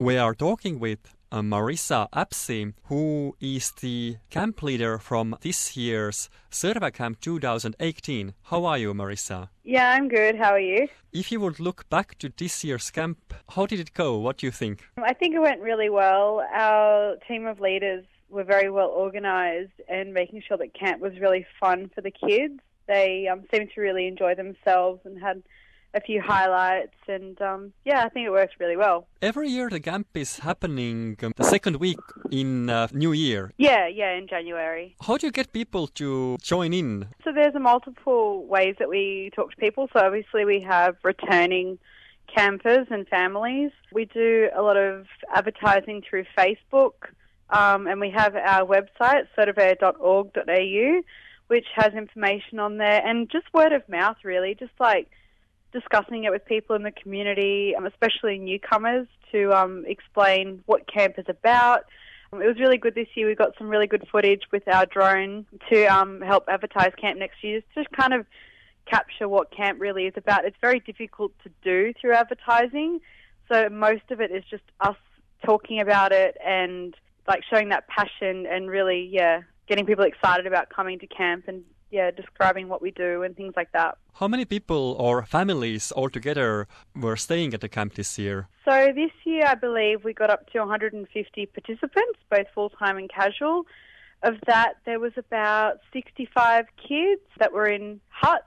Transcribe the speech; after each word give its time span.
We 0.00 0.16
are 0.16 0.34
talking 0.34 0.78
with 0.78 1.14
uh, 1.30 1.42
Marissa 1.42 2.08
Apsey, 2.10 2.72
who 2.84 3.36
is 3.38 3.70
the 3.82 4.16
camp 4.30 4.62
leader 4.62 4.96
from 4.96 5.36
this 5.42 5.76
year's 5.76 6.30
Sõrve 6.50 6.90
Camp 6.94 7.20
2018. 7.20 8.32
How 8.44 8.64
are 8.64 8.78
you, 8.78 8.94
Marissa? 8.94 9.50
Yeah, 9.62 9.90
I'm 9.90 10.08
good. 10.08 10.36
How 10.36 10.52
are 10.52 10.58
you? 10.58 10.88
If 11.12 11.30
you 11.30 11.38
would 11.40 11.60
look 11.60 11.86
back 11.90 12.16
to 12.20 12.32
this 12.34 12.64
year's 12.64 12.90
camp, 12.90 13.34
how 13.50 13.66
did 13.66 13.78
it 13.78 13.92
go? 13.92 14.16
What 14.16 14.38
do 14.38 14.46
you 14.46 14.50
think? 14.50 14.84
I 14.96 15.12
think 15.12 15.34
it 15.34 15.40
went 15.40 15.60
really 15.60 15.90
well. 15.90 16.42
Our 16.50 17.16
team 17.28 17.44
of 17.44 17.60
leaders 17.60 18.06
were 18.30 18.44
very 18.44 18.70
well 18.70 18.88
organised 18.88 19.82
and 19.86 20.14
making 20.14 20.44
sure 20.48 20.56
that 20.56 20.72
camp 20.72 21.02
was 21.02 21.20
really 21.20 21.44
fun 21.60 21.90
for 21.94 22.00
the 22.00 22.10
kids. 22.10 22.58
They 22.88 23.28
um, 23.28 23.42
seemed 23.52 23.68
to 23.74 23.82
really 23.82 24.06
enjoy 24.06 24.34
themselves 24.34 25.00
and 25.04 25.20
had 25.20 25.42
a 25.94 26.00
few 26.00 26.20
highlights, 26.20 26.94
and 27.08 27.40
um, 27.42 27.72
yeah, 27.84 28.04
I 28.04 28.08
think 28.08 28.26
it 28.26 28.30
works 28.30 28.54
really 28.58 28.76
well. 28.76 29.06
Every 29.22 29.48
year 29.48 29.68
the 29.68 29.80
camp 29.80 30.08
is 30.14 30.38
happening 30.38 31.16
um, 31.22 31.32
the 31.36 31.44
second 31.44 31.76
week 31.76 31.98
in 32.30 32.70
uh, 32.70 32.88
New 32.92 33.12
Year. 33.12 33.52
Yeah, 33.58 33.88
yeah, 33.88 34.12
in 34.16 34.28
January. 34.28 34.94
How 35.00 35.16
do 35.16 35.26
you 35.26 35.32
get 35.32 35.52
people 35.52 35.88
to 35.88 36.38
join 36.42 36.72
in? 36.72 37.08
So 37.24 37.32
there's 37.32 37.54
a 37.54 37.60
multiple 37.60 38.46
ways 38.46 38.76
that 38.78 38.88
we 38.88 39.30
talk 39.34 39.50
to 39.50 39.56
people. 39.56 39.88
So 39.92 40.00
obviously 40.00 40.44
we 40.44 40.60
have 40.60 40.96
returning 41.02 41.78
campers 42.34 42.86
and 42.90 43.08
families. 43.08 43.72
We 43.92 44.04
do 44.04 44.48
a 44.56 44.62
lot 44.62 44.76
of 44.76 45.06
advertising 45.34 46.02
through 46.08 46.24
Facebook, 46.38 46.92
um, 47.50 47.88
and 47.88 48.00
we 48.00 48.10
have 48.10 48.36
our 48.36 48.64
website, 48.64 49.26
sorve.org.au, 49.36 51.02
which 51.48 51.66
has 51.74 51.92
information 51.94 52.60
on 52.60 52.78
there, 52.78 53.04
and 53.04 53.28
just 53.28 53.52
word 53.52 53.72
of 53.72 53.88
mouth, 53.88 54.18
really, 54.22 54.54
just 54.54 54.72
like 54.78 55.08
discussing 55.72 56.24
it 56.24 56.30
with 56.30 56.44
people 56.44 56.76
in 56.76 56.82
the 56.82 56.90
community, 56.90 57.74
um, 57.76 57.86
especially 57.86 58.38
newcomers, 58.38 59.06
to 59.32 59.52
um, 59.52 59.84
explain 59.86 60.62
what 60.66 60.86
camp 60.92 61.18
is 61.18 61.26
about. 61.28 61.84
Um, 62.32 62.42
it 62.42 62.46
was 62.46 62.58
really 62.58 62.78
good 62.78 62.94
this 62.94 63.08
year. 63.14 63.26
We 63.26 63.34
got 63.34 63.56
some 63.58 63.68
really 63.68 63.86
good 63.86 64.06
footage 64.10 64.42
with 64.52 64.66
our 64.68 64.86
drone 64.86 65.46
to 65.70 65.84
um, 65.86 66.20
help 66.20 66.44
advertise 66.48 66.92
camp 67.00 67.18
next 67.18 67.42
year, 67.42 67.62
to 67.74 67.84
kind 67.96 68.14
of 68.14 68.26
capture 68.86 69.28
what 69.28 69.50
camp 69.50 69.80
really 69.80 70.06
is 70.06 70.14
about. 70.16 70.44
It's 70.44 70.56
very 70.60 70.80
difficult 70.80 71.32
to 71.44 71.50
do 71.62 71.92
through 72.00 72.14
advertising, 72.14 73.00
so 73.50 73.68
most 73.68 74.10
of 74.10 74.20
it 74.20 74.30
is 74.30 74.44
just 74.50 74.62
us 74.80 74.96
talking 75.44 75.80
about 75.80 76.12
it 76.12 76.36
and 76.44 76.94
like 77.26 77.42
showing 77.48 77.68
that 77.70 77.86
passion 77.88 78.46
and 78.46 78.68
really, 78.68 79.08
yeah, 79.10 79.42
getting 79.68 79.86
people 79.86 80.04
excited 80.04 80.46
about 80.46 80.68
coming 80.68 80.98
to 80.98 81.06
camp 81.06 81.44
and 81.46 81.62
yeah, 81.90 82.10
describing 82.10 82.68
what 82.68 82.80
we 82.80 82.90
do 82.90 83.22
and 83.22 83.36
things 83.36 83.54
like 83.56 83.72
that. 83.72 83.98
How 84.14 84.28
many 84.28 84.44
people 84.44 84.96
or 84.98 85.24
families 85.24 85.92
altogether 85.94 86.68
were 86.94 87.16
staying 87.16 87.54
at 87.54 87.60
the 87.60 87.68
camp 87.68 87.94
this 87.94 88.18
year? 88.18 88.48
So 88.64 88.92
this 88.94 89.10
year, 89.24 89.44
I 89.46 89.54
believe 89.54 90.04
we 90.04 90.12
got 90.12 90.30
up 90.30 90.50
to 90.50 90.58
150 90.60 91.46
participants, 91.46 92.18
both 92.30 92.46
full 92.54 92.70
time 92.70 92.96
and 92.96 93.10
casual. 93.10 93.66
Of 94.22 94.34
that, 94.46 94.74
there 94.84 95.00
was 95.00 95.12
about 95.16 95.78
65 95.92 96.66
kids 96.76 97.22
that 97.38 97.52
were 97.52 97.66
in 97.66 98.00
huts 98.10 98.44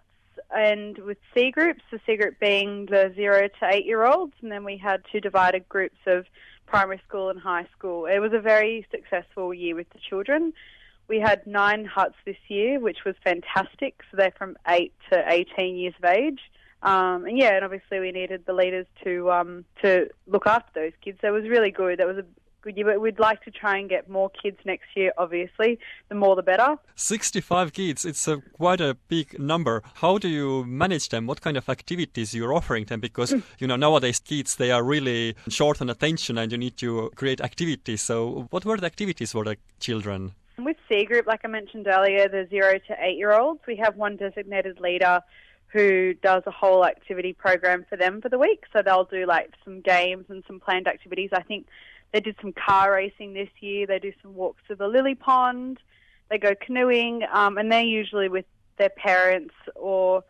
and 0.56 0.98
with 1.00 1.18
C 1.34 1.52
groups, 1.52 1.82
the 1.92 2.00
C 2.06 2.16
group 2.16 2.40
being 2.40 2.86
the 2.86 3.12
zero 3.16 3.48
to 3.48 3.66
eight 3.68 3.86
year 3.86 4.06
olds, 4.06 4.34
and 4.42 4.52
then 4.52 4.64
we 4.64 4.78
had 4.78 5.04
two 5.12 5.20
divided 5.20 5.68
groups 5.68 5.98
of 6.06 6.26
primary 6.66 7.02
school 7.08 7.30
and 7.30 7.40
high 7.40 7.68
school. 7.78 8.06
It 8.06 8.20
was 8.20 8.34
a 8.34 8.40
very 8.40 8.86
successful 8.92 9.54
year 9.54 9.76
with 9.76 9.90
the 9.90 10.00
children. 10.00 10.54
We 11.08 11.20
had 11.20 11.46
nine 11.46 11.86
huts 11.86 12.16
this 12.26 12.38
year, 12.48 12.80
which 12.80 13.00
was 13.06 13.16
fantastic. 13.24 14.02
So 14.10 14.18
they're 14.18 14.34
from 14.38 14.58
8 14.68 14.94
to 15.12 15.24
18 15.28 15.76
years 15.76 15.94
of 16.02 16.06
age. 16.06 16.40
Um, 16.84 17.26
and 17.26 17.38
yeah, 17.38 17.56
and 17.56 17.64
obviously 17.64 18.00
we 18.00 18.12
needed 18.12 18.46
the 18.46 18.54
leaders 18.54 18.86
to 19.06 19.32
um, 19.32 19.66
to 19.82 20.10
look 20.28 20.46
after 20.46 20.72
those 20.82 20.92
kids. 21.02 21.18
So 21.22 21.30
it 21.30 21.32
was 21.32 21.50
really 21.50 21.72
good. 21.72 22.00
That 22.00 22.08
was 22.08 22.18
a 22.18 22.26
good 22.62 22.76
year, 22.76 22.86
but 22.86 23.00
we'd 23.00 23.20
like 23.20 23.42
to 23.44 23.52
try 23.52 23.78
and 23.78 23.90
get 23.90 24.10
more 24.10 24.30
kids 24.30 24.58
next 24.66 24.88
year. 24.96 25.14
Obviously, 25.18 25.80
the 26.10 26.16
more 26.16 26.36
the 26.36 26.44
better. 26.44 26.76
Sixty-five 26.96 27.72
kids. 27.72 28.04
It's 28.04 28.28
a, 28.28 28.42
quite 28.54 28.82
a 28.82 28.98
big 29.08 29.40
number. 29.40 29.82
How 29.96 30.18
do 30.18 30.28
you 30.28 30.66
manage 30.66 31.08
them? 31.08 31.26
What 31.26 31.40
kind 31.40 31.56
of 31.56 31.70
activities 31.70 32.34
you're 32.34 32.54
offering 32.54 32.86
them? 32.86 33.00
Because 33.00 33.34
you 33.60 33.68
know 33.68 33.78
nowadays 33.78 34.20
kids 34.20 34.58
they 34.58 34.72
are 34.72 34.84
really 34.84 35.36
short 35.48 35.82
on 35.82 35.90
attention, 35.90 36.38
and 36.38 36.52
you 36.52 36.58
need 36.58 36.76
to 36.78 37.12
create 37.16 37.40
activities. 37.40 38.02
So 38.02 38.48
what 38.50 38.66
were 38.66 38.78
the 38.78 38.88
activities 38.88 39.32
for 39.32 39.46
the 39.46 39.56
children? 39.80 40.34
And 40.58 40.66
with 40.66 40.78
C 40.88 41.06
Group, 41.06 41.26
like 41.26 41.42
I 41.44 41.48
mentioned 41.48 41.88
earlier, 41.88 42.28
the 42.28 42.48
zero 42.50 42.80
to 42.88 42.96
eight 43.00 43.18
year 43.18 43.34
olds, 43.34 43.62
we 43.68 43.76
have 43.78 43.96
one 43.96 44.18
designated 44.18 44.80
leader 44.80 45.22
who 45.68 46.14
does 46.14 46.44
a 46.46 46.52
whole 46.52 46.86
activity 46.86 47.34
program 47.34 47.86
for 47.90 47.98
them 47.98 48.22
for 48.22 48.30
the 48.30 48.38
week. 48.38 48.64
So 48.72 48.84
they'll 48.84 49.06
do 49.06 49.26
like 49.26 49.54
some 49.66 49.82
games 49.82 50.26
and 50.30 50.44
some 50.46 50.60
planned 50.60 50.88
activities. 50.88 51.32
I 51.34 51.42
think 51.42 51.66
they 52.12 52.20
did 52.20 52.36
some 52.42 52.54
car 52.54 52.94
racing 52.94 53.34
this 53.34 53.50
year. 53.60 53.88
They 53.88 53.98
do 53.98 54.14
some 54.22 54.36
walks 54.36 54.62
to 54.68 54.76
the 54.76 54.88
lily 54.88 55.16
pond. 55.16 55.80
They 56.30 56.38
go 56.38 56.54
canoeing, 56.54 57.24
um, 57.32 57.58
and 57.58 57.72
they're 57.72 57.82
usually 57.82 58.30
with 58.30 58.46
their 58.78 58.90
parents 58.90 59.56
or 59.76 60.24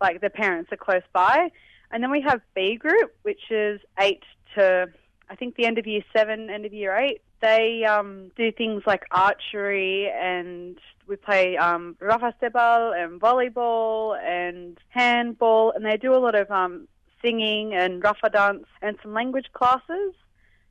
like 0.00 0.20
their 0.22 0.30
parents 0.30 0.72
are 0.72 0.78
close 0.78 1.02
by. 1.12 1.50
And 1.90 2.02
then 2.02 2.10
we 2.10 2.22
have 2.22 2.40
B 2.54 2.76
group, 2.76 3.14
which 3.22 3.50
is 3.50 3.80
eight 3.98 4.22
to 4.54 4.88
I 5.30 5.36
think 5.36 5.56
the 5.56 5.66
end 5.66 5.76
of 5.76 5.86
year 5.86 6.02
seven, 6.16 6.48
end 6.48 6.64
of 6.64 6.72
year 6.72 6.96
eight. 6.96 7.20
They 7.40 7.84
um, 7.84 8.30
do 8.36 8.50
things 8.50 8.82
like 8.86 9.04
archery 9.10 10.10
and 10.10 10.78
we 11.06 11.16
play 11.16 11.56
um, 11.56 11.96
rahvastepall 12.00 12.96
and 12.96 13.20
volleyball 13.20 14.18
and 14.22 14.78
handball, 14.90 15.72
and 15.72 15.84
they 15.84 15.96
do 15.96 16.14
a 16.14 16.18
lot 16.18 16.34
of 16.34 16.50
um, 16.50 16.86
singing 17.22 17.74
and 17.74 18.02
rafa 18.02 18.30
dance 18.30 18.66
and 18.82 18.96
some 19.02 19.14
language 19.14 19.46
classes. 19.52 20.14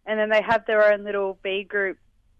And 0.05 0.19
then 0.19 0.29
they 0.29 0.41
have 0.41 0.65
their 0.65 0.93
own 0.93 1.03
little 1.03 1.37
B 1.43 1.63
group, 1.63 1.97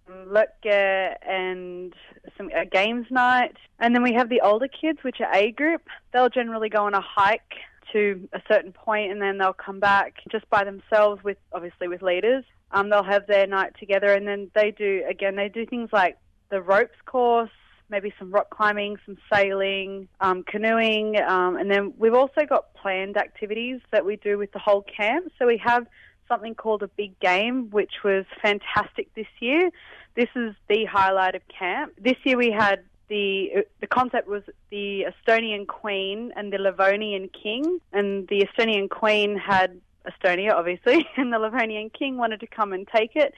lõke 0.10 1.16
and 1.28 1.94
some 2.38 2.50
a 2.56 2.66
games 2.66 3.08
night. 3.10 3.58
And 3.80 3.94
then 3.94 4.04
we 4.04 4.14
have 4.14 4.30
the 4.30 4.42
older 4.42 4.68
kids, 4.68 5.00
which 5.02 5.20
are 5.20 5.34
A 5.34 5.52
group. 5.52 5.82
They'll 6.14 6.30
generally 6.30 6.70
go 6.70 6.86
on 6.86 6.94
a 6.94 7.02
hike 7.02 7.56
to 7.94 8.28
a 8.34 8.42
certain 8.48 8.74
point 8.74 9.12
and 9.12 9.22
then 9.22 9.38
they'll 9.38 9.54
come 9.54 9.80
back 9.80 10.16
just 10.30 10.50
by 10.50 10.64
themselves 10.64 11.24
with 11.24 11.38
obviously 11.54 11.88
with 11.88 12.02
leaders. 12.02 12.44
Um, 12.72 12.90
they'll 12.90 13.04
have 13.04 13.28
their 13.28 13.48
night 13.48 13.74
together 13.80 14.14
and 14.14 14.28
then 14.28 14.52
they 14.54 14.72
do 14.72 15.04
again 15.10 15.36
they 15.36 15.50
do 15.50 15.66
things 15.66 15.90
like 15.94 16.18
the 16.50 16.62
ropes 16.62 16.98
course, 17.06 17.50
maybe 17.90 18.14
some 18.20 18.32
rock 18.32 18.50
climbing, 18.50 18.98
some 19.06 19.18
sailing, 19.32 20.08
um, 20.22 20.44
canoeing, 20.44 21.20
um, 21.22 21.58
and 21.58 21.70
then 21.70 21.94
we've 21.98 22.14
also 22.14 22.46
got 22.48 22.74
planned 22.74 23.18
activities 23.18 23.82
that 23.92 24.06
we 24.06 24.16
do 24.18 24.38
with 24.38 24.52
the 24.52 24.60
whole 24.60 24.84
camp. 24.84 25.32
So 25.40 25.46
we 25.46 25.58
have 25.58 25.88
something 26.28 26.56
called 26.56 26.84
a 26.84 26.88
big 26.90 27.20
game, 27.20 27.70
which 27.70 28.04
was 28.04 28.26
fantastic 28.42 29.14
this 29.16 29.28
year. 29.40 29.72
This 30.16 30.30
is 30.36 30.56
the 30.68 30.86
highlight 30.86 31.36
of 31.36 31.42
camp. 31.48 31.94
This 32.00 32.18
year 32.24 32.38
we 32.38 32.52
had 32.52 32.84
the 33.08 33.66
the 33.80 33.88
concept 33.88 34.28
was 34.28 34.44
the 34.70 35.06
Estonian 35.06 35.66
Queen 35.66 36.34
and 36.36 36.52
the 36.52 36.58
Livonian 36.58 37.30
King, 37.30 37.80
and 37.94 38.28
the 38.28 38.46
Estonian 38.46 38.90
Queen 38.90 39.38
had 39.38 39.80
Estonia, 40.08 40.54
obviously, 40.54 41.08
and 41.18 41.32
the 41.32 41.40
Livonian 41.40 41.90
King 41.90 42.18
wanted 42.18 42.40
to 42.40 42.48
come 42.48 42.74
and 42.74 42.88
take 42.88 43.16
it. 43.16 43.34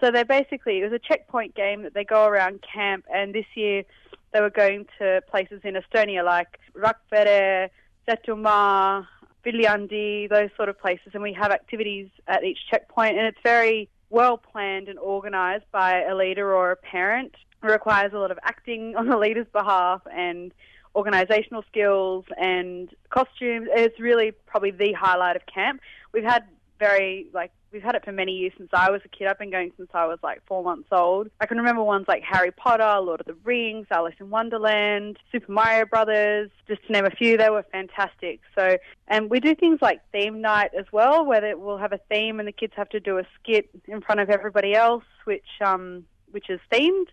So 0.00 0.10
they 0.10 0.24
basically 0.24 0.80
it 0.80 0.84
was 0.84 0.92
a 0.92 0.98
checkpoint 0.98 1.54
game 1.54 1.82
that 1.82 1.94
they 1.94 2.04
go 2.04 2.26
around 2.26 2.62
camp, 2.62 3.04
and 3.12 3.34
this 3.34 3.46
year 3.54 3.84
they 4.32 4.40
were 4.40 4.50
going 4.50 4.86
to 4.98 5.22
places 5.30 5.60
in 5.62 5.74
Estonia 5.74 6.24
like 6.24 6.58
Rakvere, 6.76 7.70
Setomaa, 8.08 9.06
Viljandi, 9.44 10.28
those 10.28 10.50
sort 10.56 10.68
of 10.68 10.78
places, 10.78 11.08
and 11.14 11.22
we 11.22 11.32
have 11.32 11.52
activities 11.52 12.08
at 12.26 12.42
each 12.42 12.58
checkpoint, 12.68 13.16
and 13.16 13.26
it's 13.26 13.38
very 13.44 13.88
well 14.10 14.36
planned 14.36 14.88
and 14.88 14.98
organised 14.98 15.70
by 15.72 16.02
a 16.02 16.14
leader 16.14 16.54
or 16.54 16.72
a 16.72 16.76
parent 16.76 17.34
requires 17.62 18.12
a 18.12 18.18
lot 18.18 18.30
of 18.30 18.38
acting 18.42 18.94
on 18.98 19.08
the 19.08 19.16
leader's 19.16 19.46
behalf 19.52 20.02
and 20.12 20.52
organisational 20.94 21.66
skills 21.66 22.24
and 22.38 22.90
costumes. 23.10 23.68
It's 23.72 23.98
really 23.98 24.30
probably 24.46 24.70
the 24.70 24.92
highlight 24.92 25.36
of 25.36 25.42
camp. 25.46 25.80
We've 26.14 26.24
had 26.24 26.44
very 26.78 27.26
like 27.32 27.50
we've 27.72 27.82
had 27.82 27.96
it 27.96 28.04
for 28.04 28.12
many 28.12 28.32
years 28.32 28.52
since 28.56 28.70
I 28.72 28.90
was 28.90 29.00
a 29.04 29.08
kid. 29.08 29.26
I've 29.26 29.38
been 29.38 29.50
going 29.50 29.72
since 29.76 29.90
I 29.92 30.06
was 30.06 30.18
like 30.22 30.40
four 30.46 30.62
months 30.62 30.88
old. 30.92 31.28
I 31.40 31.46
can 31.46 31.58
remember 31.58 31.82
ones 31.82 32.06
like 32.06 32.22
Harry 32.22 32.52
Potter, 32.52 33.00
Lord 33.00 33.20
of 33.20 33.26
the 33.26 33.36
Rings, 33.42 33.88
Alice 33.90 34.14
in 34.20 34.30
Wonderland, 34.30 35.18
Super 35.32 35.50
Mario 35.50 35.86
Brothers, 35.86 36.50
just 36.68 36.86
to 36.86 36.92
name 36.92 37.04
a 37.04 37.10
few. 37.10 37.36
They 37.36 37.50
were 37.50 37.64
fantastic. 37.72 38.40
So, 38.56 38.78
and 39.08 39.28
we 39.28 39.40
do 39.40 39.56
things 39.56 39.80
like 39.82 40.00
theme 40.12 40.40
night 40.40 40.70
as 40.78 40.86
well, 40.92 41.26
where 41.26 41.56
we'll 41.56 41.78
have 41.78 41.92
a 41.92 42.00
theme 42.08 42.38
and 42.38 42.46
the 42.46 42.52
kids 42.52 42.74
have 42.76 42.88
to 42.90 43.00
do 43.00 43.18
a 43.18 43.24
skit 43.40 43.68
in 43.88 44.00
front 44.00 44.20
of 44.20 44.30
everybody 44.30 44.74
else, 44.74 45.04
which 45.24 45.48
um 45.60 46.04
which 46.30 46.48
is 46.48 46.60
themed 46.72 47.06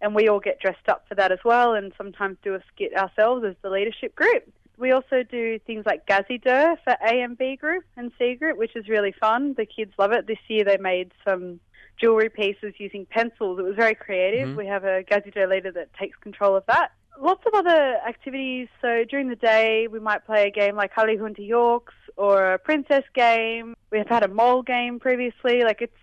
and 0.00 0.14
we 0.14 0.28
all 0.28 0.40
get 0.40 0.60
dressed 0.60 0.88
up 0.88 1.06
for 1.08 1.14
that 1.14 1.32
as 1.32 1.38
well 1.44 1.74
and 1.74 1.92
sometimes 1.96 2.36
do 2.42 2.54
a 2.54 2.60
skit 2.72 2.94
ourselves 2.96 3.44
as 3.44 3.54
the 3.62 3.70
leadership 3.70 4.14
group. 4.14 4.52
We 4.78 4.92
also 4.92 5.22
do 5.22 5.58
things 5.60 5.86
like 5.86 6.06
Gazidur 6.06 6.76
for 6.82 6.96
A 7.06 7.20
and 7.20 7.38
B 7.38 7.56
group 7.56 7.84
and 7.96 8.10
C 8.18 8.34
group, 8.34 8.58
which 8.58 8.74
is 8.76 8.88
really 8.88 9.12
fun. 9.12 9.54
The 9.56 9.66
kids 9.66 9.92
love 9.98 10.12
it. 10.12 10.26
This 10.26 10.38
year 10.48 10.64
they 10.64 10.76
made 10.78 11.12
some 11.26 11.60
jewellery 12.00 12.28
pieces 12.28 12.74
using 12.78 13.06
pencils. 13.06 13.58
It 13.58 13.62
was 13.62 13.76
very 13.76 13.94
creative. 13.94 14.48
Mm-hmm. 14.48 14.58
We 14.58 14.66
have 14.66 14.84
a 14.84 15.02
Gazidur 15.04 15.48
leader 15.48 15.70
that 15.72 15.94
takes 15.94 16.18
control 16.18 16.56
of 16.56 16.64
that. 16.66 16.90
Lots 17.20 17.44
of 17.46 17.54
other 17.54 17.98
activities. 18.06 18.68
So 18.82 19.04
during 19.08 19.28
the 19.28 19.36
day, 19.36 19.86
we 19.86 20.00
might 20.00 20.26
play 20.26 20.48
a 20.48 20.50
game 20.50 20.74
like 20.74 20.92
Harley 20.92 21.16
Hunter 21.16 21.42
Yorks 21.42 21.94
or 22.16 22.54
a 22.54 22.58
princess 22.58 23.04
game. 23.14 23.76
We 23.90 23.98
have 23.98 24.08
had 24.08 24.24
a 24.24 24.28
mole 24.28 24.62
game 24.62 24.98
previously. 24.98 25.62
Like 25.62 25.80
it's 25.80 25.96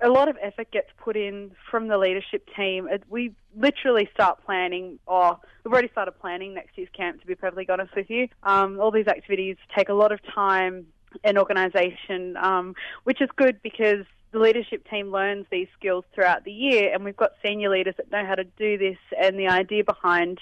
a 0.00 0.08
lot 0.08 0.28
of 0.28 0.36
effort 0.42 0.70
gets 0.70 0.88
put 1.02 1.16
in 1.16 1.52
from 1.70 1.88
the 1.88 1.96
leadership 1.96 2.48
team. 2.56 2.88
We 3.08 3.32
literally 3.56 4.08
start 4.12 4.44
planning, 4.44 4.98
or 5.06 5.38
we've 5.64 5.72
already 5.72 5.88
started 5.88 6.12
planning 6.12 6.54
next 6.54 6.76
year's 6.76 6.90
camp, 6.96 7.20
to 7.20 7.26
be 7.26 7.34
perfectly 7.34 7.66
honest 7.68 7.94
with 7.96 8.10
you. 8.10 8.28
Um, 8.42 8.78
all 8.78 8.90
these 8.90 9.06
activities 9.06 9.56
take 9.74 9.88
a 9.88 9.94
lot 9.94 10.12
of 10.12 10.20
time 10.34 10.86
and 11.24 11.38
organisation, 11.38 12.36
um, 12.36 12.74
which 13.04 13.22
is 13.22 13.30
good 13.36 13.62
because 13.62 14.04
the 14.32 14.38
leadership 14.38 14.86
team 14.90 15.10
learns 15.10 15.46
these 15.50 15.68
skills 15.78 16.04
throughout 16.14 16.44
the 16.44 16.52
year, 16.52 16.92
and 16.92 17.04
we've 17.04 17.16
got 17.16 17.32
senior 17.42 17.70
leaders 17.70 17.94
that 17.96 18.10
know 18.10 18.24
how 18.26 18.34
to 18.34 18.44
do 18.44 18.76
this. 18.76 18.98
And 19.18 19.38
the 19.38 19.48
idea 19.48 19.82
behind 19.82 20.40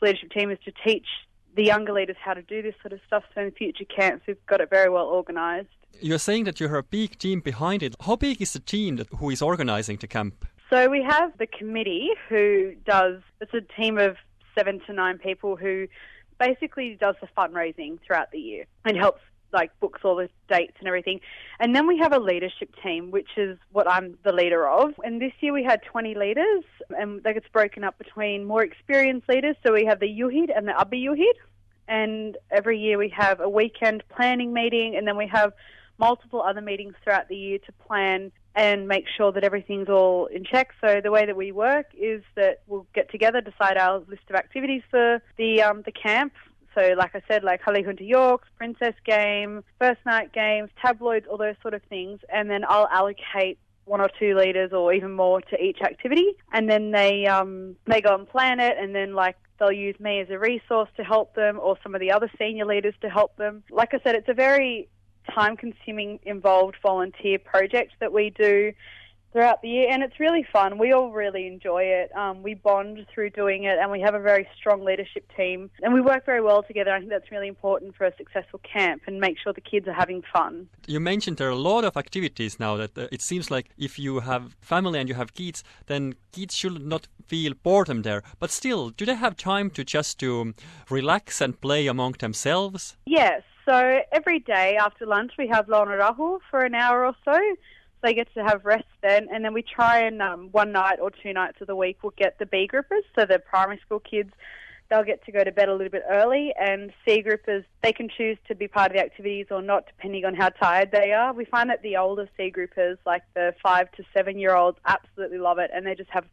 the 0.00 0.06
leadership 0.06 0.32
team 0.32 0.50
is 0.50 0.58
to 0.64 0.72
teach 0.84 1.06
the 1.54 1.64
younger 1.64 1.92
leaders 1.92 2.16
how 2.22 2.34
to 2.34 2.42
do 2.42 2.60
this 2.60 2.74
sort 2.82 2.92
of 2.92 3.00
stuff. 3.06 3.22
So 3.34 3.42
in 3.42 3.52
future 3.52 3.84
camps, 3.84 4.24
we've 4.26 4.44
got 4.46 4.60
it 4.60 4.68
very 4.68 4.90
well 4.90 5.06
organised. 5.06 5.68
You're 6.00 6.18
saying 6.18 6.44
that 6.44 6.60
you 6.60 6.68
have 6.68 6.76
a 6.76 6.82
big 6.82 7.18
team 7.18 7.40
behind 7.40 7.82
it. 7.82 7.94
How 8.00 8.16
big 8.16 8.40
is 8.42 8.52
the 8.52 8.60
team 8.60 8.96
that, 8.96 9.08
who 9.18 9.30
is 9.30 9.42
organising 9.42 9.96
the 9.96 10.06
camp? 10.06 10.44
So 10.70 10.88
we 10.88 11.02
have 11.02 11.36
the 11.38 11.46
committee 11.46 12.10
who 12.28 12.74
does. 12.84 13.22
It's 13.40 13.54
a 13.54 13.60
team 13.80 13.98
of 13.98 14.16
seven 14.56 14.80
to 14.86 14.92
nine 14.92 15.18
people 15.18 15.56
who 15.56 15.86
basically 16.38 16.96
does 17.00 17.14
the 17.20 17.28
fundraising 17.36 17.98
throughout 18.04 18.30
the 18.30 18.38
year 18.38 18.64
and 18.84 18.96
helps 18.96 19.22
like 19.52 19.70
books 19.80 20.00
all 20.04 20.16
the 20.16 20.28
dates 20.48 20.74
and 20.80 20.88
everything. 20.88 21.20
And 21.60 21.74
then 21.74 21.86
we 21.86 21.98
have 21.98 22.12
a 22.12 22.18
leadership 22.18 22.74
team, 22.82 23.10
which 23.10 23.30
is 23.36 23.58
what 23.72 23.88
I'm 23.88 24.18
the 24.24 24.32
leader 24.32 24.68
of. 24.68 24.94
And 25.04 25.20
this 25.20 25.32
year 25.40 25.52
we 25.52 25.64
had 25.64 25.82
20 25.82 26.14
leaders, 26.14 26.64
and 26.90 27.22
that 27.22 27.34
gets 27.34 27.48
broken 27.52 27.84
up 27.84 27.96
between 27.96 28.44
more 28.44 28.62
experienced 28.62 29.28
leaders. 29.28 29.56
So 29.64 29.72
we 29.72 29.84
have 29.86 30.00
the 30.00 30.08
juhid 30.08 30.56
and 30.56 30.68
the 30.68 30.78
Abba 30.78 30.96
Yuhid. 30.96 31.36
And 31.88 32.36
every 32.50 32.78
year 32.78 32.98
we 32.98 33.08
have 33.16 33.40
a 33.40 33.48
weekend 33.48 34.02
planning 34.08 34.52
meeting, 34.52 34.96
and 34.96 35.06
then 35.06 35.16
we 35.16 35.28
have 35.28 35.52
multiple 35.98 36.42
other 36.42 36.60
meetings 36.60 36.94
throughout 37.02 37.28
the 37.28 37.36
year 37.36 37.58
to 37.66 37.72
plan 37.86 38.32
and 38.54 38.88
make 38.88 39.04
sure 39.16 39.32
that 39.32 39.44
everything's 39.44 39.88
all 39.88 40.26
in 40.26 40.44
check. 40.44 40.70
So 40.80 41.00
the 41.02 41.10
way 41.10 41.26
that 41.26 41.36
we 41.36 41.52
work 41.52 41.86
is 41.98 42.22
that 42.36 42.62
we'll 42.66 42.86
get 42.94 43.10
together, 43.10 43.40
decide 43.40 43.76
our 43.76 43.98
list 43.98 44.22
of 44.30 44.36
activities 44.36 44.82
for 44.90 45.20
the 45.36 45.62
um, 45.62 45.82
the 45.84 45.92
camp, 45.92 46.32
so, 46.76 46.94
like 46.96 47.14
I 47.14 47.22
said, 47.26 47.42
like 47.42 47.62
Holly 47.62 47.82
Hunter 47.82 48.04
Yorks, 48.04 48.48
Princess 48.58 48.94
Game, 49.04 49.64
First 49.80 50.00
Night 50.04 50.32
Games, 50.32 50.68
tabloids, 50.80 51.26
all 51.26 51.38
those 51.38 51.54
sort 51.62 51.72
of 51.72 51.82
things. 51.84 52.20
And 52.28 52.50
then 52.50 52.64
I'll 52.68 52.88
allocate 52.88 53.58
one 53.86 54.00
or 54.00 54.10
two 54.18 54.36
leaders 54.36 54.72
or 54.72 54.92
even 54.92 55.12
more 55.12 55.40
to 55.40 55.62
each 55.62 55.80
activity. 55.80 56.34
And 56.52 56.68
then 56.68 56.90
they, 56.90 57.26
um, 57.26 57.76
they 57.86 58.02
go 58.02 58.14
and 58.14 58.28
plan 58.28 58.60
it. 58.60 58.76
And 58.78 58.94
then, 58.94 59.14
like, 59.14 59.36
they'll 59.58 59.72
use 59.72 59.98
me 59.98 60.20
as 60.20 60.28
a 60.28 60.38
resource 60.38 60.90
to 60.98 61.02
help 61.02 61.34
them 61.34 61.58
or 61.62 61.78
some 61.82 61.94
of 61.94 62.00
the 62.02 62.12
other 62.12 62.30
senior 62.38 62.66
leaders 62.66 62.94
to 63.00 63.08
help 63.08 63.36
them. 63.36 63.62
Like 63.70 63.94
I 63.94 64.00
said, 64.04 64.14
it's 64.14 64.28
a 64.28 64.34
very 64.34 64.88
time 65.34 65.56
consuming, 65.56 66.18
involved 66.24 66.76
volunteer 66.82 67.38
project 67.38 67.92
that 68.00 68.12
we 68.12 68.30
do 68.30 68.72
throughout 69.36 69.60
the 69.60 69.68
year, 69.68 69.88
and 69.90 70.02
it's 70.02 70.18
really 70.18 70.46
fun. 70.50 70.78
We 70.78 70.92
all 70.92 71.10
really 71.10 71.46
enjoy 71.46 71.82
it. 71.82 72.10
Um, 72.16 72.42
we 72.42 72.54
bond 72.54 73.06
through 73.12 73.30
doing 73.30 73.64
it, 73.64 73.76
and 73.78 73.90
we 73.90 74.00
have 74.00 74.14
a 74.14 74.18
very 74.18 74.48
strong 74.56 74.82
leadership 74.82 75.30
team, 75.36 75.70
and 75.82 75.92
we 75.92 76.00
work 76.00 76.24
very 76.24 76.40
well 76.40 76.62
together. 76.62 76.90
I 76.90 77.00
think 77.00 77.10
that's 77.10 77.30
really 77.30 77.48
important 77.48 77.94
for 77.96 78.06
a 78.06 78.16
successful 78.16 78.60
camp 78.60 79.02
and 79.06 79.20
make 79.20 79.36
sure 79.38 79.52
the 79.52 79.60
kids 79.60 79.86
are 79.88 79.92
having 79.92 80.22
fun. 80.32 80.70
You 80.86 81.00
mentioned 81.00 81.36
there 81.36 81.48
are 81.48 81.50
a 81.50 81.68
lot 81.72 81.84
of 81.84 81.98
activities 81.98 82.58
now 82.58 82.78
that 82.78 82.96
uh, 82.96 83.08
it 83.12 83.20
seems 83.20 83.50
like 83.50 83.68
if 83.76 83.98
you 83.98 84.20
have 84.20 84.56
family 84.62 84.98
and 85.00 85.06
you 85.06 85.14
have 85.16 85.34
kids, 85.34 85.62
then 85.84 86.14
kids 86.32 86.56
should 86.56 86.86
not 86.86 87.06
feel 87.26 87.52
boredom 87.62 88.02
there. 88.02 88.22
But 88.38 88.50
still, 88.50 88.88
do 88.88 89.04
they 89.04 89.16
have 89.16 89.36
time 89.36 89.68
to 89.72 89.84
just 89.84 90.18
to 90.20 90.54
relax 90.88 91.42
and 91.42 91.60
play 91.60 91.88
among 91.88 92.12
themselves? 92.12 92.96
Yes. 93.04 93.42
So 93.68 94.00
every 94.12 94.38
day 94.38 94.76
after 94.76 95.06
lunch, 95.06 95.32
we 95.36 95.48
have 95.48 95.68
Rahu 95.68 96.38
for 96.50 96.60
an 96.60 96.74
hour 96.74 97.04
or 97.04 97.16
so 97.24 97.38
they 98.02 98.14
get 98.14 98.32
to 98.34 98.44
have 98.44 98.64
rest 98.64 98.86
then, 99.02 99.28
and 99.32 99.44
then 99.44 99.52
we 99.52 99.62
try 99.62 100.00
and 100.00 100.22
um, 100.22 100.48
one 100.52 100.70
night 100.70 100.98
or 101.00 101.10
two 101.10 101.32
nights 101.32 101.60
of 101.60 101.66
the 101.66 101.74
week 101.74 101.98
we'll 102.02 102.14
get 102.16 102.38
the 102.38 102.46
B 102.46 102.68
groupers, 102.72 103.02
so 103.18 103.26
the 103.26 103.38
primary 103.38 103.80
school 103.84 104.00
kids. 104.00 104.32
They'll 104.88 105.02
get 105.02 105.24
to 105.24 105.32
go 105.32 105.42
to 105.42 105.50
bed 105.50 105.68
a 105.68 105.72
little 105.74 105.90
bit 105.90 106.04
early, 106.08 106.54
and 106.60 106.92
C 107.04 107.20
groupers 107.20 107.64
they 107.82 107.92
can 107.92 108.08
choose 108.08 108.38
to 108.46 108.54
be 108.54 108.68
part 108.68 108.92
of 108.92 108.96
the 108.96 109.02
activities 109.02 109.46
or 109.50 109.60
not, 109.60 109.86
depending 109.86 110.24
on 110.24 110.36
how 110.36 110.50
tired 110.50 110.92
they 110.92 111.12
are. 111.12 111.32
We 111.32 111.44
find 111.44 111.68
that 111.70 111.82
the 111.82 111.96
older 111.96 112.28
C 112.36 112.52
groupers, 112.56 112.98
like 113.04 113.22
the 113.34 113.52
five 113.60 113.90
to 113.92 114.04
seven 114.14 114.38
year 114.38 114.54
olds, 114.54 114.78
absolutely 114.86 115.38
love 115.38 115.58
it, 115.58 115.72
and 115.74 115.84
they 115.84 115.96
just 115.96 116.10
have 116.10 116.26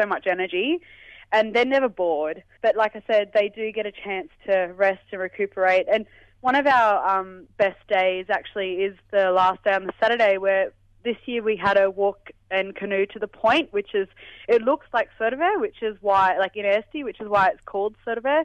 so 0.00 0.06
much 0.06 0.26
energy 0.26 0.80
and 1.30 1.54
they're 1.54 1.66
never 1.66 1.90
bored. 1.90 2.42
But 2.62 2.76
like 2.76 2.96
I 2.96 3.02
said, 3.06 3.32
they 3.34 3.50
do 3.50 3.70
get 3.70 3.84
a 3.84 3.92
chance 3.92 4.28
to 4.46 4.72
rest 4.74 5.02
and 5.12 5.20
recuperate. 5.20 5.86
And 5.92 6.06
one 6.40 6.54
of 6.54 6.66
our 6.66 7.20
um, 7.20 7.46
best 7.56 7.78
days 7.88 8.26
actually 8.28 8.74
is 8.74 8.96
the 9.10 9.30
last 9.30 9.62
day 9.64 9.72
on 9.72 9.84
the 9.84 9.92
Saturday 10.00 10.38
where 10.38 10.72
this 11.04 11.16
year 11.26 11.42
we 11.42 11.56
had 11.56 11.78
a 11.78 11.90
walk 11.90 12.30
and 12.50 12.74
canoe 12.74 13.06
to 13.06 13.18
the 13.18 13.28
point, 13.28 13.72
which 13.72 13.94
is 13.94 14.08
it 14.48 14.62
looks 14.62 14.86
like 14.92 15.08
Sõrve, 15.18 15.60
which 15.60 15.82
is 15.82 15.96
why 16.00 16.38
like 16.38 16.56
in 16.56 16.64
Esti, 16.64 17.04
which 17.04 17.20
is 17.20 17.28
why 17.28 17.48
it's 17.48 17.62
called 17.64 17.96
Sõrve. 18.06 18.44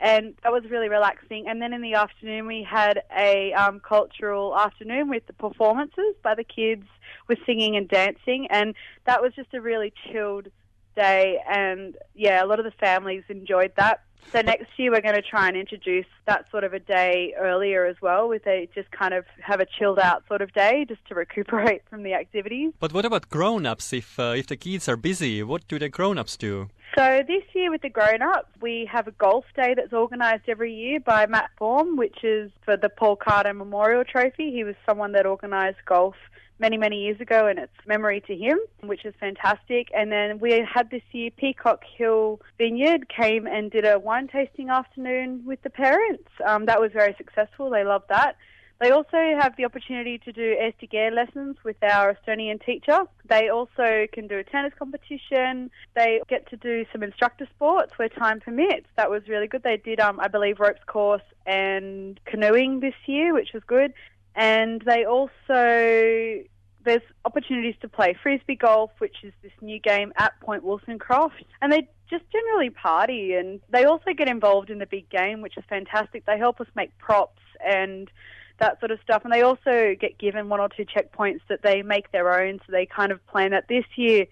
And 0.00 0.34
that 0.42 0.52
was 0.52 0.64
really 0.68 0.88
relaxing. 0.88 1.46
And 1.46 1.62
then 1.62 1.72
in 1.72 1.80
the 1.80 1.94
afternoon, 1.94 2.46
we 2.46 2.66
had 2.68 3.02
a 3.16 3.52
um, 3.52 3.78
cultural 3.78 4.58
afternoon 4.58 5.08
with 5.08 5.24
the 5.28 5.32
performances 5.32 6.16
by 6.24 6.34
the 6.34 6.42
kids 6.42 6.86
with 7.28 7.38
singing 7.46 7.76
and 7.76 7.88
dancing. 7.88 8.48
And 8.50 8.74
that 9.06 9.22
was 9.22 9.32
just 9.34 9.54
a 9.54 9.60
really 9.60 9.92
chilled 10.10 10.48
day. 10.94 11.38
And 11.48 11.96
yeah, 12.14 12.44
a 12.44 12.46
lot 12.46 12.58
of 12.58 12.64
the 12.64 12.72
families 12.72 13.24
enjoyed 13.28 13.72
that. 13.76 14.00
So 14.30 14.40
next 14.40 14.66
year 14.76 14.92
we're 14.92 15.00
going 15.00 15.16
to 15.16 15.22
try 15.22 15.48
and 15.48 15.56
introduce 15.56 16.06
that 16.26 16.48
sort 16.50 16.64
of 16.64 16.72
a 16.72 16.78
day 16.78 17.34
earlier 17.38 17.84
as 17.84 17.96
well, 18.00 18.28
with 18.28 18.46
a 18.46 18.68
just 18.74 18.90
kind 18.92 19.12
of 19.12 19.24
have 19.40 19.60
a 19.60 19.66
chilled 19.66 19.98
out 19.98 20.22
sort 20.28 20.40
of 20.40 20.52
day 20.52 20.86
just 20.88 21.04
to 21.08 21.14
recuperate 21.14 21.82
from 21.90 22.02
the 22.04 22.14
activities. 22.14 22.72
But 22.78 22.94
what 22.94 23.04
about 23.04 23.28
grown-ups? 23.28 23.92
If 23.92 24.18
uh, 24.18 24.34
if 24.36 24.46
the 24.46 24.56
kids 24.56 24.88
are 24.88 24.96
busy, 24.96 25.42
what 25.42 25.66
do 25.66 25.78
the 25.78 25.88
grown-ups 25.88 26.36
do? 26.36 26.70
So 26.96 27.22
this 27.26 27.42
year 27.52 27.70
with 27.70 27.82
the 27.82 27.90
grown-ups, 27.90 28.48
we 28.60 28.88
have 28.90 29.08
a 29.08 29.12
golf 29.12 29.44
day 29.56 29.74
that's 29.74 29.92
organised 29.92 30.44
every 30.46 30.72
year 30.72 31.00
by 31.00 31.26
Matt 31.26 31.50
Form, 31.58 31.96
which 31.96 32.22
is 32.22 32.50
for 32.64 32.76
the 32.76 32.88
Paul 32.88 33.16
Carter 33.16 33.52
Memorial 33.52 34.04
Trophy. 34.04 34.52
He 34.52 34.62
was 34.62 34.76
someone 34.86 35.12
that 35.12 35.26
organised 35.26 35.84
golf 35.84 36.14
many, 36.62 36.78
many 36.78 37.02
years 37.02 37.20
ago, 37.20 37.48
and 37.48 37.58
it's 37.58 37.72
memory 37.86 38.22
to 38.28 38.34
him, 38.34 38.58
which 38.84 39.04
is 39.04 39.12
fantastic. 39.18 39.88
And 39.94 40.10
then 40.12 40.38
we 40.38 40.52
had 40.74 40.90
this 40.90 41.02
year 41.10 41.30
Peacock 41.36 41.82
Hill 41.98 42.40
Vineyard 42.56 43.08
came 43.08 43.46
and 43.46 43.70
did 43.70 43.84
a 43.84 43.98
wine 43.98 44.28
tasting 44.28 44.70
afternoon 44.70 45.42
with 45.44 45.60
the 45.62 45.70
parents. 45.70 46.30
Um, 46.46 46.66
that 46.66 46.80
was 46.80 46.92
very 46.92 47.14
successful. 47.18 47.68
They 47.68 47.84
loved 47.84 48.08
that. 48.08 48.36
They 48.80 48.90
also 48.90 49.18
have 49.40 49.56
the 49.56 49.64
opportunity 49.64 50.18
to 50.18 50.32
do 50.32 50.56
Estigare 50.60 51.12
lessons 51.12 51.56
with 51.64 51.76
our 51.82 52.14
Estonian 52.14 52.64
teacher. 52.64 53.00
They 53.28 53.48
also 53.48 54.06
can 54.12 54.26
do 54.26 54.38
a 54.38 54.44
tennis 54.44 54.72
competition. 54.76 55.70
They 55.94 56.20
get 56.28 56.48
to 56.50 56.56
do 56.56 56.84
some 56.92 57.02
instructor 57.02 57.46
sports 57.54 57.92
where 57.96 58.08
time 58.08 58.40
permits. 58.40 58.86
That 58.96 59.10
was 59.10 59.28
really 59.28 59.46
good. 59.46 59.62
They 59.62 59.76
did, 59.76 60.00
um, 60.00 60.18
I 60.18 60.28
believe, 60.28 60.58
ropes 60.58 60.82
course 60.86 61.22
and 61.46 62.18
canoeing 62.24 62.80
this 62.80 62.94
year, 63.06 63.34
which 63.34 63.52
was 63.52 63.62
good. 63.64 63.94
And 64.34 64.82
they 64.82 65.04
also 65.04 66.42
there's 66.84 67.02
opportunities 67.24 67.74
to 67.80 67.88
play 67.88 68.16
frisbee 68.22 68.56
golf, 68.56 68.90
which 68.98 69.16
is 69.22 69.32
this 69.42 69.52
new 69.60 69.78
game 69.78 70.12
at 70.16 70.38
Point 70.40 70.64
Wolstoncroft, 70.64 71.44
and 71.60 71.72
they 71.72 71.88
just 72.10 72.24
generally 72.30 72.70
party 72.70 73.34
and 73.34 73.60
they 73.70 73.84
also 73.84 74.12
get 74.16 74.28
involved 74.28 74.70
in 74.70 74.78
the 74.78 74.86
big 74.86 75.08
game, 75.08 75.40
which 75.40 75.56
is 75.56 75.64
fantastic. 75.68 76.26
They 76.26 76.38
help 76.38 76.60
us 76.60 76.66
make 76.74 76.96
props 76.98 77.40
and 77.64 78.10
that 78.58 78.78
sort 78.80 78.90
of 78.90 78.98
stuff, 79.02 79.22
and 79.24 79.32
they 79.32 79.42
also 79.42 79.94
get 79.98 80.18
given 80.18 80.48
one 80.48 80.60
or 80.60 80.68
two 80.68 80.84
checkpoints 80.84 81.40
that 81.48 81.62
they 81.62 81.82
make 81.82 82.12
their 82.12 82.32
own. 82.40 82.60
So 82.66 82.72
they 82.72 82.86
kind 82.86 83.12
of 83.12 83.24
plan 83.26 83.50
that 83.52 83.68
this 83.68 83.84
year. 83.96 84.26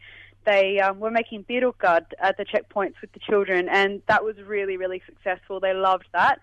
They 0.46 0.80
um, 0.80 1.00
were 1.00 1.10
making 1.10 1.44
pirukad 1.44 2.06
at 2.18 2.38
the 2.38 2.46
checkpoints 2.46 2.94
with 3.00 3.12
the 3.12 3.18
children, 3.18 3.68
and 3.68 4.00
that 4.08 4.24
was 4.24 4.36
really, 4.38 4.76
really 4.78 5.02
successful. 5.04 5.60
They 5.60 5.74
loved 5.74 6.06
that. 6.12 6.40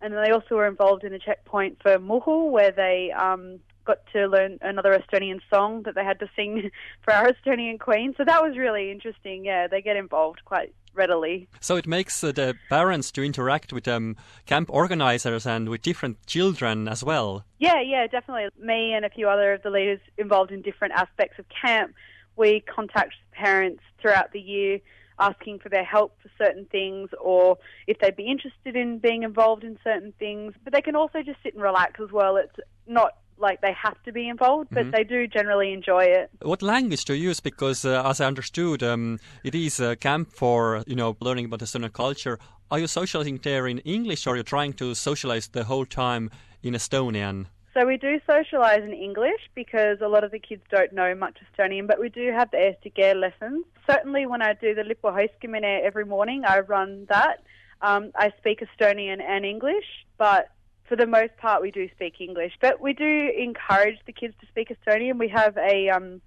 And 0.00 0.12
then 0.12 0.22
they 0.22 0.30
also 0.30 0.56
were 0.56 0.66
involved 0.66 1.02
in 1.02 1.12
a 1.12 1.18
checkpoint 1.18 1.78
for 1.82 1.98
Muhu, 1.98 2.50
where 2.50 2.70
they 2.70 3.10
um, 3.12 3.58
got 3.88 3.98
to 4.12 4.26
learn 4.26 4.58
another 4.60 4.92
Estonian 4.96 5.40
song 5.50 5.82
that 5.84 5.94
they 5.94 6.04
had 6.04 6.20
to 6.20 6.28
sing 6.36 6.70
for 7.02 7.12
our 7.12 7.32
Estonian 7.32 7.80
Queen. 7.80 8.14
So 8.16 8.24
that 8.24 8.42
was 8.42 8.56
really 8.56 8.92
interesting. 8.92 9.46
Yeah, 9.46 9.66
they 9.66 9.82
get 9.82 9.96
involved 9.96 10.44
quite 10.44 10.72
readily. 10.94 11.48
So 11.60 11.76
it 11.76 11.86
makes 11.86 12.22
uh, 12.22 12.32
the 12.32 12.54
parents 12.68 13.10
to 13.12 13.24
interact 13.24 13.72
with 13.72 13.88
um, 13.88 14.16
camp 14.46 14.68
organizers 14.70 15.46
and 15.46 15.68
with 15.68 15.82
different 15.82 16.26
children 16.26 16.86
as 16.86 17.02
well. 17.02 17.44
Yeah, 17.58 17.80
yeah, 17.80 18.06
definitely. 18.06 18.48
Me 18.60 18.92
and 18.92 19.04
a 19.04 19.10
few 19.10 19.28
other 19.28 19.54
of 19.54 19.62
the 19.62 19.70
leaders 19.70 20.00
involved 20.18 20.52
in 20.52 20.60
different 20.60 20.94
aspects 20.94 21.38
of 21.38 21.46
camp. 21.48 21.94
We 22.36 22.60
contact 22.60 23.14
parents 23.32 23.82
throughout 24.00 24.32
the 24.32 24.40
year 24.40 24.80
asking 25.20 25.58
for 25.58 25.68
their 25.68 25.84
help 25.84 26.16
for 26.22 26.30
certain 26.38 26.64
things 26.66 27.10
or 27.20 27.58
if 27.88 27.98
they'd 27.98 28.14
be 28.14 28.30
interested 28.30 28.76
in 28.76 28.98
being 28.98 29.24
involved 29.24 29.64
in 29.64 29.76
certain 29.82 30.12
things. 30.18 30.52
But 30.62 30.72
they 30.72 30.82
can 30.82 30.94
also 30.94 31.22
just 31.22 31.42
sit 31.42 31.54
and 31.54 31.62
relax 31.62 32.00
as 32.00 32.12
well. 32.12 32.36
It's 32.36 32.54
not 32.86 33.16
like 33.40 33.60
they 33.60 33.72
have 33.72 34.02
to 34.04 34.12
be 34.12 34.28
involved, 34.28 34.68
but 34.70 34.82
mm-hmm. 34.82 34.90
they 34.90 35.04
do 35.04 35.26
generally 35.26 35.72
enjoy 35.72 36.04
it. 36.04 36.30
What 36.42 36.62
language 36.62 37.04
do 37.04 37.14
you 37.14 37.28
use? 37.28 37.40
Because 37.40 37.84
uh, 37.84 38.02
as 38.04 38.20
I 38.20 38.26
understood, 38.26 38.82
um, 38.82 39.18
it 39.44 39.54
is 39.54 39.80
a 39.80 39.96
camp 39.96 40.32
for 40.32 40.82
you 40.86 40.96
know 40.96 41.16
learning 41.20 41.46
about 41.46 41.60
Estonian 41.60 41.92
culture. 41.92 42.38
Are 42.70 42.78
you 42.78 42.86
socializing 42.86 43.40
there 43.42 43.66
in 43.66 43.78
English, 43.78 44.26
or 44.26 44.34
are 44.34 44.36
you 44.36 44.42
trying 44.42 44.74
to 44.74 44.94
socialize 44.94 45.48
the 45.48 45.64
whole 45.64 45.86
time 45.86 46.30
in 46.62 46.74
Estonian? 46.74 47.46
So 47.74 47.86
we 47.86 47.96
do 47.96 48.18
socialise 48.28 48.84
in 48.84 48.92
English 48.92 49.40
because 49.54 50.00
a 50.00 50.08
lot 50.08 50.24
of 50.24 50.32
the 50.32 50.38
kids 50.38 50.62
don't 50.70 50.92
know 50.92 51.14
much 51.14 51.36
Estonian, 51.46 51.86
but 51.86 52.00
we 52.00 52.08
do 52.08 52.32
have 52.32 52.50
the 52.50 52.56
Estige 52.56 53.14
lessons. 53.14 53.64
Certainly 53.88 54.26
when 54.26 54.42
I 54.42 54.54
do 54.54 54.74
the 54.74 54.82
lipuheiskamine 54.82 55.82
every 55.82 56.04
morning, 56.04 56.44
I 56.44 56.60
run 56.60 57.06
that. 57.08 57.44
Um, 57.80 58.10
I 58.16 58.32
speak 58.38 58.60
Estonian 58.60 59.22
and 59.22 59.44
English, 59.44 59.84
but 60.16 60.48
for 60.88 60.96
the 60.96 61.06
most 61.06 61.36
part, 61.36 61.62
we 61.62 61.70
do 61.70 61.88
speak 61.90 62.20
English. 62.20 62.52
But 62.60 62.80
we 62.80 62.92
do 62.92 63.30
encourage 63.36 63.98
the 64.06 64.12
kids 64.12 64.34
to 64.40 64.46
speak 64.46 64.68
Estonian. 64.70 65.18
We 65.18 65.28
have 65.28 65.56
a 65.56 65.90
um, 65.90 66.20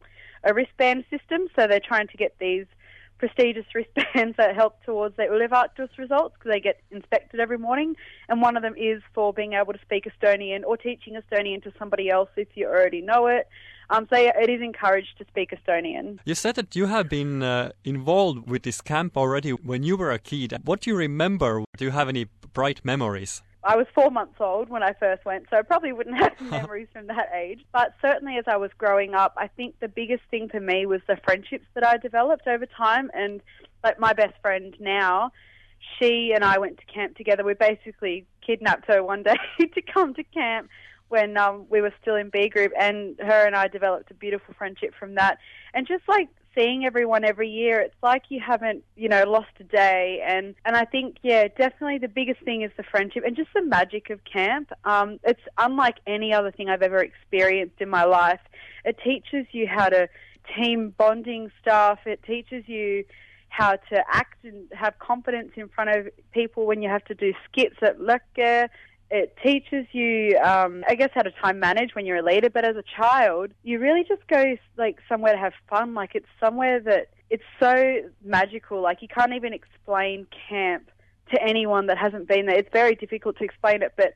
a 0.44 0.54
wristband 0.54 1.06
system, 1.10 1.48
so 1.56 1.68
they're 1.68 1.80
trying 1.80 2.08
to 2.08 2.18
get 2.18 2.36
these 2.40 2.66
prestigious 3.22 3.66
wristbands 3.76 4.36
that 4.38 4.56
help 4.56 4.84
towards 4.84 5.16
their 5.16 5.32
Ylevaatus 5.32 5.90
results 5.98 6.36
because 6.38 6.52
they 6.52 6.60
get 6.60 6.80
inspected 6.92 7.40
every 7.40 7.58
morning. 7.58 7.96
And 8.28 8.42
one 8.42 8.58
of 8.58 8.64
them 8.64 8.76
is 8.78 9.02
for 9.14 9.32
being 9.32 9.54
able 9.54 9.74
to 9.74 9.80
speak 9.82 10.06
Estonian 10.06 10.64
or 10.66 10.76
teaching 10.78 11.14
Estonian 11.22 11.62
to 11.64 11.72
somebody 11.78 12.10
else 12.10 12.30
if 12.36 12.50
you 12.56 12.68
already 12.68 13.02
know 13.02 13.28
it. 13.28 13.48
Um, 13.92 14.08
so 14.10 14.16
it 14.18 14.50
is 14.50 14.62
encouraged 14.62 15.18
to 15.18 15.26
speak 15.26 15.52
Estonian. 15.52 16.20
You 16.26 16.34
said 16.34 16.56
that 16.56 16.76
you 16.76 16.86
have 16.86 17.10
been 17.10 17.44
uh, 17.44 17.72
involved 17.84 18.50
with 18.50 18.64
this 18.64 18.80
camp 18.82 19.18
already 19.18 19.52
when 19.52 19.84
you 19.84 19.98
were 19.98 20.12
a 20.12 20.20
kid. 20.20 20.58
What 20.64 20.82
do 20.82 20.90
you 20.90 20.96
remember? 20.96 21.64
Do 21.78 21.86
you 21.86 21.92
have 21.92 22.08
any 22.08 22.26
bright 22.54 22.84
memories? 22.84 23.42
I 23.64 23.76
was 23.76 23.86
four 23.94 24.10
months 24.10 24.36
old 24.40 24.70
when 24.70 24.82
I 24.82 24.94
first 24.94 25.24
went, 25.24 25.46
so 25.50 25.58
I 25.58 25.62
probably 25.62 25.94
wouldn't 25.94 26.18
have 26.18 26.40
memories 26.42 26.88
from 26.92 27.08
that 27.08 27.30
age. 27.36 27.64
But 27.72 27.94
certainly 28.02 28.38
as 28.38 28.46
I 28.48 28.58
was 28.58 28.72
growing 28.78 29.14
up, 29.14 29.34
I 29.38 29.48
think 29.48 29.80
the 29.80 29.88
biggest 29.88 30.24
thing 30.32 30.50
for 30.50 30.60
me 30.60 30.86
was 30.86 31.02
the 31.08 31.18
friendships 31.24 31.66
that 31.76 31.86
I 31.86 31.98
developed 31.98 32.48
over 32.48 32.66
time. 32.66 33.12
And 33.14 33.42
like 33.84 34.00
my 34.00 34.14
best 34.14 34.34
friend 34.42 34.76
now, 34.80 35.32
she 36.00 36.32
and 36.34 36.44
I 36.44 36.58
went 36.58 36.80
to 36.80 36.86
camp 36.86 37.18
together. 37.18 37.44
We 37.44 37.54
basically 37.54 38.26
kidnapped 38.46 38.88
her 38.88 39.04
one 39.04 39.24
day 39.24 39.38
to 39.60 39.82
come 39.82 40.14
to 40.16 40.24
camp 40.24 40.70
when 41.10 41.38
um, 41.38 41.66
we 41.70 41.82
were 41.82 41.94
still 42.02 42.16
in 42.16 42.30
B 42.30 42.48
group, 42.48 42.72
and 42.80 43.20
her 43.20 43.46
and 43.46 43.54
I 43.54 43.68
developed 43.68 44.10
a 44.12 44.14
beautiful 44.14 44.56
friendship 44.58 44.94
from 44.98 45.16
that. 45.16 45.40
And 45.74 45.86
just 45.86 46.04
like 46.08 46.30
seeing 46.56 46.86
everyone 46.86 47.24
every 47.24 47.50
year, 47.50 47.80
it's 47.80 47.96
like 48.02 48.24
you 48.30 48.40
haven't, 48.40 48.84
you 48.96 49.10
know, 49.10 49.24
lost 49.24 49.52
a 49.60 49.64
day. 49.64 50.24
And, 50.26 50.56
and 50.66 50.76
I 50.76 50.86
think, 50.86 51.18
yeah, 51.22 51.48
definitely 51.48 51.98
the 51.98 52.08
biggest 52.08 52.42
thing 52.42 52.62
is 52.62 52.72
the 52.78 52.84
friendship 52.84 53.24
and 53.26 53.36
just 53.36 53.50
the 53.54 53.62
magic 53.62 54.10
of 54.10 54.20
camp. 54.24 54.72
Um, 54.86 55.20
it's 55.24 55.42
unlike 55.58 55.98
any 56.08 56.34
other 56.34 56.52
thing 56.52 56.70
I've 56.70 56.82
ever 56.82 57.00
experienced 57.00 57.80
in 57.80 57.90
my 57.90 58.04
life. 58.04 58.42
It 58.86 58.98
teaches 59.04 59.46
you 59.52 59.68
how 59.68 59.90
to 59.90 60.10
team 60.56 60.94
bonding 60.98 61.52
stuff. 61.62 62.00
It 62.06 62.22
teaches 62.24 62.68
you 62.68 63.06
how 63.50 63.76
to 63.76 64.04
act 64.08 64.44
and 64.44 64.68
have 64.72 64.98
confidence 65.00 65.52
in 65.56 65.68
front 65.68 65.90
of 65.90 66.08
people 66.34 66.66
when 66.66 66.82
you 66.82 66.90
have 66.90 67.04
to 67.06 67.14
do 67.14 67.34
skits 67.46 67.76
at 67.82 68.00
lõke 68.00 68.70
it 69.12 69.36
teaches 69.44 69.86
you, 69.92 70.38
um, 70.38 70.84
I 70.88 70.96
guess, 70.96 71.10
how 71.14 71.22
to 71.22 71.32
time 71.32 71.60
manage 71.60 71.94
when 71.94 72.06
you're 72.06 72.18
a 72.18 72.24
leader. 72.24 72.50
But 72.50 72.66
as 72.66 72.78
a 72.78 72.84
child, 72.96 73.52
you 73.62 73.78
really 73.78 74.06
just 74.08 74.26
go 74.28 74.56
like 74.78 75.00
somewhere 75.10 75.34
to 75.34 75.38
have 75.38 75.54
fun. 75.70 75.94
Like 75.94 76.12
it's 76.16 76.30
somewhere 76.40 76.80
that 76.80 77.10
it's 77.30 77.44
so 77.60 78.02
magical. 78.24 78.82
Like 78.82 79.02
you 79.02 79.10
can't 79.10 79.34
even 79.34 79.54
explain 79.54 80.28
camp 80.50 80.90
to 81.32 81.42
anyone 81.44 81.88
that 81.88 81.98
hasn't 81.98 82.28
been 82.28 82.46
there. 82.46 82.58
It's 82.58 82.72
very 82.72 82.96
difficult 82.96 83.38
to 83.40 83.44
explain 83.44 83.84
it, 83.84 83.94
but 83.98 84.14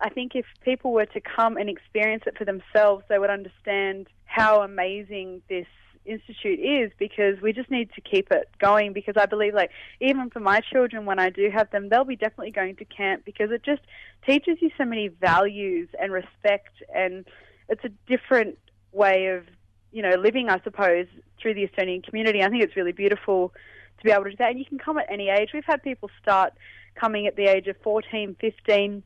I 0.00 0.10
think 0.10 0.32
if 0.34 0.44
people 0.62 0.92
were 0.92 1.06
to 1.06 1.20
come 1.20 1.56
and 1.56 1.68
experience 1.68 2.24
it 2.26 2.36
for 2.36 2.44
themselves, 2.44 3.04
they 3.08 3.18
would 3.18 3.30
understand 3.30 4.08
how 4.24 4.62
amazing 4.62 5.42
this 5.48 5.66
institute 6.06 6.60
is 6.60 6.92
because 6.98 7.40
we 7.40 7.52
just 7.52 7.70
need 7.70 7.90
to 7.94 8.00
keep 8.00 8.30
it 8.30 8.48
going 8.58 8.92
because 8.92 9.14
I 9.16 9.26
believe 9.26 9.54
like 9.54 9.70
even 10.00 10.30
for 10.30 10.40
my 10.40 10.60
children 10.60 11.06
when 11.06 11.18
I 11.18 11.30
do 11.30 11.50
have 11.50 11.70
them 11.70 11.88
they'll 11.88 12.04
be 12.04 12.16
definitely 12.16 12.52
going 12.52 12.76
to 12.76 12.84
camp 12.84 13.24
because 13.24 13.50
it 13.50 13.62
just 13.62 13.82
teaches 14.26 14.58
you 14.60 14.70
so 14.78 14.84
many 14.84 15.08
values 15.08 15.88
and 16.00 16.12
respect 16.12 16.74
and 16.94 17.24
it's 17.68 17.84
a 17.84 17.90
different 18.06 18.58
way 18.92 19.26
of 19.26 19.44
you 19.92 20.02
know 20.02 20.16
living 20.16 20.48
I 20.48 20.60
suppose 20.62 21.06
through 21.40 21.54
the 21.54 21.66
Estonian 21.66 22.02
community. 22.02 22.42
I 22.42 22.48
think 22.48 22.62
it's 22.62 22.76
really 22.76 22.92
beautiful 22.92 23.52
to 23.98 24.04
be 24.04 24.10
able 24.10 24.24
to 24.24 24.30
do 24.30 24.36
that 24.38 24.50
and 24.50 24.58
you 24.58 24.64
can 24.64 24.78
come 24.78 24.98
at 24.98 25.06
any 25.10 25.28
age. 25.28 25.50
We've 25.52 25.64
had 25.64 25.82
people 25.82 26.10
start 26.22 26.52
coming 26.94 27.26
at 27.26 27.36
the 27.36 27.46
age 27.46 27.66
of 27.66 27.76
14 27.82 28.36
15 28.40 29.02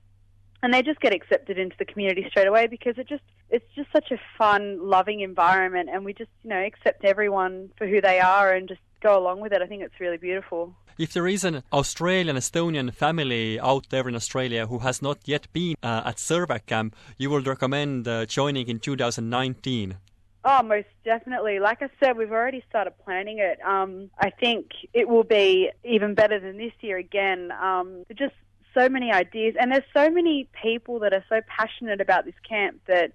and 0.62 0.72
they 0.72 0.82
just 0.82 1.00
get 1.00 1.12
accepted 1.12 1.58
into 1.58 1.76
the 1.78 1.84
community 1.84 2.26
straight 2.30 2.46
away 2.46 2.66
because 2.66 2.98
it 2.98 3.08
just 3.08 3.22
it's 3.50 3.64
just 3.74 3.90
such 3.92 4.10
a 4.10 4.18
fun, 4.38 4.78
loving 4.80 5.20
environment, 5.20 5.88
and 5.92 6.04
we 6.04 6.12
just 6.12 6.30
you 6.42 6.50
know 6.50 6.60
accept 6.60 7.04
everyone 7.04 7.70
for 7.76 7.86
who 7.86 8.00
they 8.00 8.20
are 8.20 8.52
and 8.52 8.68
just 8.68 8.80
go 9.00 9.18
along 9.18 9.40
with 9.40 9.52
it. 9.52 9.62
I 9.62 9.66
think 9.66 9.82
it's 9.82 9.98
really 9.98 10.18
beautiful. 10.18 10.74
If 10.98 11.14
there 11.14 11.26
is 11.26 11.44
an 11.44 11.62
Australian 11.72 12.36
Estonian 12.36 12.92
family 12.92 13.58
out 13.58 13.88
there 13.88 14.06
in 14.06 14.14
Australia 14.14 14.66
who 14.66 14.80
has 14.80 15.00
not 15.00 15.18
yet 15.24 15.50
been 15.52 15.74
uh, 15.82 16.02
at 16.04 16.16
Sõrve 16.16 16.66
camp, 16.66 16.94
you 17.16 17.30
would 17.30 17.46
recommend 17.46 18.06
uh, 18.06 18.26
joining 18.26 18.68
in 18.68 18.78
2019. 18.78 19.96
Oh, 20.44 20.62
most 20.62 20.88
definitely. 21.04 21.58
Like 21.58 21.82
I 21.82 21.88
said, 22.02 22.16
we've 22.16 22.32
already 22.32 22.62
started 22.68 22.92
planning 23.04 23.38
it. 23.38 23.58
Um, 23.64 24.10
I 24.18 24.30
think 24.30 24.72
it 24.92 25.08
will 25.08 25.24
be 25.24 25.70
even 25.84 26.14
better 26.14 26.38
than 26.38 26.56
this 26.56 26.72
year 26.80 26.96
again. 26.96 27.50
Um, 27.52 28.04
just 28.14 28.34
so 28.74 28.88
many 28.88 29.12
ideas, 29.12 29.54
and 29.58 29.72
there's 29.72 29.84
so 29.92 30.10
many 30.10 30.48
people 30.62 30.98
that 31.00 31.12
are 31.12 31.24
so 31.28 31.40
passionate 31.46 32.00
about 32.00 32.24
this 32.24 32.34
camp 32.48 32.80
that 32.86 33.12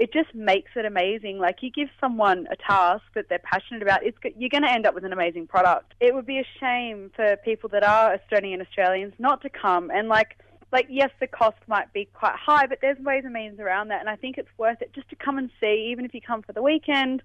it 0.00 0.14
just 0.14 0.34
makes 0.34 0.70
it 0.76 0.86
amazing. 0.86 1.38
Like 1.38 1.58
you 1.60 1.70
give 1.70 1.88
someone 2.00 2.48
a 2.50 2.56
task 2.56 3.04
that 3.14 3.28
they're 3.28 3.38
passionate 3.38 3.82
about, 3.82 4.02
it's 4.02 4.16
you're 4.36 4.48
going 4.48 4.62
to 4.62 4.70
end 4.70 4.86
up 4.86 4.94
with 4.94 5.04
an 5.04 5.12
amazing 5.12 5.46
product. 5.46 5.92
It 6.00 6.14
would 6.14 6.24
be 6.24 6.38
a 6.38 6.46
shame 6.58 7.10
for 7.14 7.36
people 7.44 7.68
that 7.68 7.84
are 7.84 8.18
Estonian 8.18 8.62
Australians 8.62 9.12
not 9.18 9.42
to 9.42 9.50
come 9.50 9.90
and 9.90 10.08
like 10.08 10.38
like 10.72 10.86
yes 10.88 11.10
the 11.18 11.26
cost 11.26 11.56
might 11.66 11.92
be 11.92 12.04
quite 12.14 12.36
high 12.36 12.66
but 12.66 12.78
there's 12.80 12.98
ways 13.00 13.24
and 13.24 13.32
means 13.32 13.58
around 13.58 13.88
that 13.88 14.00
and 14.00 14.08
I 14.08 14.14
think 14.14 14.38
it's 14.38 14.48
worth 14.56 14.80
it 14.80 14.92
just 14.94 15.08
to 15.10 15.16
come 15.16 15.36
and 15.36 15.50
see 15.60 15.88
even 15.90 16.04
if 16.04 16.14
you 16.14 16.20
come 16.20 16.42
for 16.42 16.52
the 16.52 16.62
weekend 16.62 17.22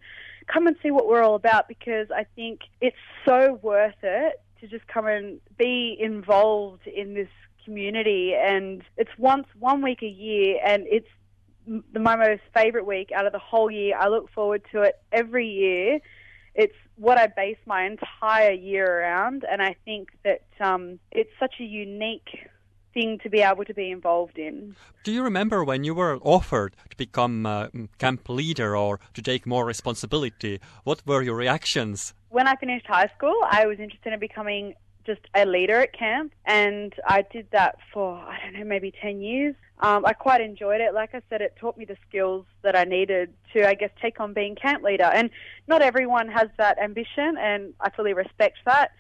come 0.48 0.66
and 0.68 0.76
see 0.82 0.90
what 0.90 1.08
we're 1.08 1.22
all 1.22 1.36
about 1.36 1.68
because 1.68 2.08
I 2.12 2.26
think 2.36 2.62
it's 2.82 2.98
so 3.24 3.60
worth 3.62 4.02
it 4.02 4.42
to 4.62 4.68
just 4.68 4.88
come 4.88 5.06
and 5.06 5.40
be 5.58 5.96
involved 6.00 6.88
in 6.88 7.14
this 7.14 7.30
community, 7.66 8.34
and 8.34 8.84
it's 8.98 9.12
once 9.18 9.48
one 9.60 9.82
week 9.82 10.02
a 10.02 10.08
year, 10.08 10.60
and 10.66 10.86
it's 10.88 11.08
the 11.92 12.00
my 12.00 12.16
most 12.16 12.42
favourite 12.54 12.86
week 12.86 13.12
out 13.12 13.26
of 13.26 13.34
the 13.34 13.40
whole 13.40 13.70
year. 13.72 13.98
I 13.98 14.08
look 14.08 14.32
forward 14.32 14.64
to 14.72 14.82
it 14.82 14.96
every 15.12 15.48
year. 15.48 16.00
It's 16.54 16.76
what 16.96 17.18
I 17.18 17.28
base 17.28 17.58
my 17.66 17.86
entire 17.86 18.52
year 18.52 19.02
around, 19.02 19.46
and 19.50 19.62
I 19.62 19.76
think 19.84 20.10
that 20.24 20.44
um, 20.60 21.00
it's 21.12 21.32
such 21.40 21.56
a 21.60 21.64
unique 21.64 22.48
thing 22.94 23.20
to 23.24 23.30
be 23.30 23.42
able 23.42 23.66
to 23.66 23.74
be 23.74 23.92
involved 23.92 24.38
in. 24.38 24.76
Do 25.04 25.12
you 25.12 25.22
remember 25.22 25.64
when 25.64 25.84
you 25.84 25.94
were 25.94 26.18
offered 26.22 26.76
to 26.90 26.96
become 26.96 27.46
a 27.46 27.70
camp 27.98 28.30
leader 28.30 28.76
or 28.76 29.00
to 29.14 29.22
take 29.22 29.46
more 29.46 29.66
responsibility? 29.66 30.60
What 30.86 31.06
were 31.06 31.22
your 31.22 31.36
reactions? 31.36 32.14
When 32.30 32.48
I 32.48 32.56
finished 32.56 32.88
high 32.88 33.10
school, 33.18 33.36
I 33.50 33.66
was 33.66 33.80
interested 33.80 34.14
in 34.14 34.20
becoming 34.20 34.76
just 35.06 35.22
a 35.36 35.46
leader 35.46 35.80
at 35.80 35.94
camp, 35.94 36.34
and 36.46 36.94
I 37.08 37.24
did 37.24 37.48
that 37.52 37.78
for 37.94 38.18
I 38.18 38.40
don't 38.44 38.60
know 38.60 38.66
maybe 38.66 38.92
ten 38.92 39.22
years. 39.22 39.56
Um, 39.80 40.06
I 40.06 40.14
quite 40.14 40.42
enjoyed 40.42 40.82
it. 40.82 40.94
Like 40.94 41.14
I 41.14 41.22
said, 41.30 41.42
it 41.42 41.56
taught 41.60 41.78
me 41.78 41.86
the 41.86 41.98
skills 42.08 42.46
that 42.62 42.78
I 42.78 42.86
needed 42.86 43.34
to, 43.54 43.68
I 43.68 43.74
guess, 43.74 43.90
take 44.02 44.20
on 44.20 44.34
being 44.34 44.56
camp 44.56 44.84
leader. 44.84 45.04
And 45.04 45.30
not 45.68 45.82
everyone 45.82 46.30
has 46.30 46.48
that 46.58 46.80
ambition, 46.80 47.38
and 47.38 47.74
I 47.82 47.90
fully 47.90 48.14
respect 48.14 48.60
that. 48.66 48.92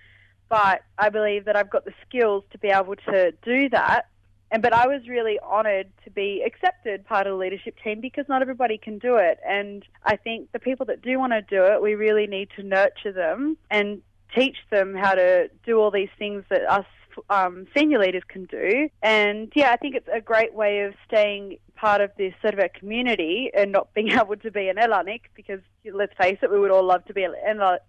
But 0.50 0.84
I 0.98 1.10
believe 1.10 1.46
that 1.46 1.56
I've 1.56 1.70
got 1.70 1.86
the 1.86 1.94
skills 2.08 2.44
to 2.52 2.58
be 2.58 2.68
able 2.68 2.96
to 3.08 3.32
do 3.44 3.70
that. 3.70 4.08
And 4.52 4.62
but 4.62 4.74
I 4.74 4.86
was 4.88 5.08
really 5.08 5.40
honoured 5.40 5.88
to 6.04 6.12
be 6.12 6.44
accepted 6.46 7.06
part 7.06 7.26
of 7.26 7.32
the 7.32 7.38
leadership 7.38 7.76
team 7.84 8.00
because 8.00 8.26
not 8.30 8.42
everybody 8.42 8.78
can 8.78 9.00
do 9.00 9.16
it. 9.16 9.40
And 9.48 9.84
I 10.04 10.18
think 10.18 10.52
the 10.52 10.60
people 10.60 10.86
that 10.86 11.02
do 11.02 11.18
want 11.18 11.34
to 11.34 11.42
do 11.42 11.64
it, 11.64 11.82
we 11.82 11.96
really 11.96 12.28
need 12.28 12.50
to 12.58 12.64
nurture 12.64 13.12
them 13.12 13.58
and 13.72 14.02
teach 14.36 14.58
them 14.70 14.96
how 14.96 15.16
to 15.16 15.50
do 15.66 15.80
all 15.80 15.92
these 15.92 16.10
things 16.18 16.44
that 16.50 16.70
us 16.70 16.86
um, 17.30 17.66
senior 17.76 18.00
leaders 18.00 18.24
can 18.28 18.46
do. 18.46 18.90
And 19.02 19.52
yeah, 19.56 19.72
I 19.72 19.78
think 19.78 19.96
it's 19.96 20.10
a 20.12 20.22
great 20.22 20.54
way 20.54 20.82
of 20.82 20.94
staying 21.08 21.58
part 21.76 22.02
of 22.02 22.12
this 22.18 22.34
sort 22.42 22.54
of 22.54 22.60
a 22.60 22.70
community 22.70 23.52
and 23.54 23.72
not 23.72 23.94
being 23.94 24.12
able 24.20 24.36
to 24.38 24.52
be 24.52 24.68
an 24.70 24.78
Elanik 24.78 25.22
because 25.36 25.60
let's 25.94 26.14
face 26.18 26.38
it, 26.42 26.52
we 26.52 26.60
would 26.60 26.72
all 26.72 26.84
love 26.84 27.06
to 27.06 27.14
be 27.14 27.24
an 27.24 27.34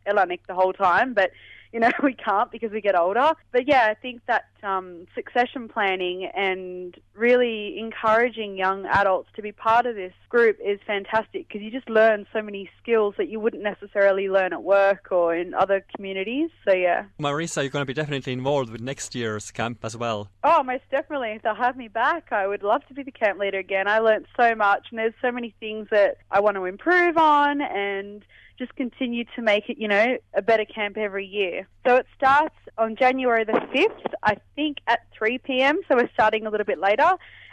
Elanik 0.06 0.40
the 0.46 0.54
whole 0.54 0.72
time, 0.72 1.14
but 1.14 1.30
you 1.72 1.80
know, 1.80 1.90
we 2.02 2.14
can't 2.14 2.50
because 2.50 2.70
we 2.70 2.80
get 2.80 2.96
older. 2.96 3.32
But 3.52 3.68
yeah, 3.68 3.86
I 3.90 3.94
think 3.94 4.22
that 4.26 4.46
um, 4.62 5.06
succession 5.14 5.68
planning 5.68 6.30
and 6.34 6.96
really 7.14 7.78
encouraging 7.78 8.56
young 8.56 8.86
adults 8.86 9.28
to 9.36 9.42
be 9.42 9.52
part 9.52 9.86
of 9.86 9.94
this 9.94 10.12
group 10.28 10.58
is 10.64 10.78
fantastic 10.86 11.48
because 11.48 11.62
you 11.62 11.70
just 11.70 11.88
learn 11.88 12.26
so 12.32 12.42
many 12.42 12.68
skills 12.82 13.14
that 13.18 13.28
you 13.28 13.40
wouldn't 13.40 13.62
necessarily 13.62 14.28
learn 14.28 14.52
at 14.52 14.62
work 14.62 15.08
or 15.10 15.34
in 15.34 15.54
other 15.54 15.84
communities. 15.94 16.50
So 16.68 16.74
yeah. 16.74 17.04
Marissa, 17.20 17.62
you're 17.62 17.70
going 17.70 17.82
to 17.82 17.86
be 17.86 17.94
definitely 17.94 18.32
involved 18.32 18.70
with 18.70 18.80
next 18.80 19.14
year's 19.14 19.50
camp 19.50 19.84
as 19.84 19.96
well. 19.96 20.30
Oh, 20.44 20.62
most 20.62 20.84
definitely. 20.90 21.30
If 21.30 21.42
they'll 21.42 21.54
have 21.54 21.76
me 21.76 21.88
back, 21.88 22.32
I 22.32 22.46
would 22.46 22.62
love 22.62 22.86
to 22.88 22.94
be 22.94 23.02
the 23.02 23.12
camp 23.12 23.38
leader 23.38 23.58
again. 23.58 23.88
I 23.88 23.98
learned 23.98 24.26
so 24.36 24.54
much 24.54 24.86
and 24.90 24.98
there's 24.98 25.14
so 25.22 25.32
many 25.32 25.54
things 25.60 25.88
that 25.90 26.18
I 26.30 26.40
want 26.40 26.56
to 26.56 26.64
improve 26.64 27.16
on 27.16 27.60
and 27.60 28.24
just 28.58 28.74
continue 28.76 29.24
to 29.34 29.42
make 29.42 29.68
it, 29.68 29.78
you 29.78 29.88
know, 29.88 30.16
a 30.34 30.42
better 30.42 30.64
camp 30.64 30.96
every 30.96 31.26
year. 31.26 31.68
So 31.86 31.96
it 31.96 32.06
starts 32.16 32.54
on 32.78 32.96
January 32.96 33.44
the 33.44 33.52
5th, 33.52 34.14
I 34.22 34.36
think 34.56 34.78
at 34.88 35.00
3 35.16 35.38
p.m. 35.38 35.78
So 35.86 35.94
we're 35.94 36.10
starting 36.14 36.46
a 36.46 36.50
little 36.50 36.66
bit 36.66 36.80
later. 36.80 37.12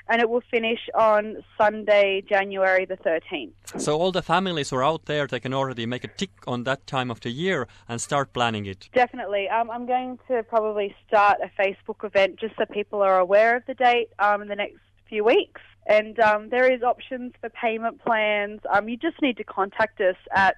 and 0.10 0.22
it 0.22 0.30
will 0.30 0.44
finish 0.52 0.80
on 0.96 1.42
Sunday, 1.58 2.22
January 2.28 2.86
the 2.86 2.98
13th. 2.98 3.54
So 3.78 3.98
all 3.98 4.12
the 4.12 4.22
families 4.22 4.70
who 4.70 4.76
are 4.76 4.84
out 4.84 5.06
there, 5.06 5.28
they 5.28 5.40
can 5.40 5.54
already 5.54 5.86
make 5.86 6.04
a 6.04 6.10
tick 6.10 6.32
on 6.46 6.66
that 6.66 6.86
time 6.88 7.10
of 7.10 7.22
the 7.22 7.30
year 7.30 7.70
and 7.88 8.02
start 8.02 8.34
planning 8.34 8.66
it. 8.66 8.90
Definitely. 8.94 9.48
Um, 9.48 9.72
I'm 9.72 9.86
going 9.86 10.20
to 10.28 10.44
probably 10.44 10.94
start 11.08 11.38
a 11.42 11.50
Facebook 11.62 12.04
event 12.04 12.38
just 12.38 12.56
so 12.58 12.66
people 12.66 13.02
are 13.02 13.18
aware 13.18 13.56
of 13.56 13.66
the 13.66 13.76
date 13.76 14.10
um, 14.20 14.42
in 14.42 14.50
the 14.50 14.58
next 14.58 14.80
few 15.08 15.24
weeks. 15.24 15.62
And 15.88 16.20
um, 16.20 16.50
there 16.50 16.70
is 16.70 16.84
options 16.84 17.32
for 17.40 17.50
payment 17.50 18.04
plans. 18.04 18.60
Um, 18.74 18.90
you 18.90 18.98
just 18.98 19.22
need 19.22 19.38
to 19.38 19.46
contact 19.46 20.02
us 20.02 20.18
at 20.36 20.58